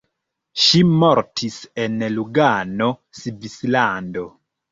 [0.61, 2.89] Ŝi mortis en Lugano,
[3.21, 4.27] Svislando.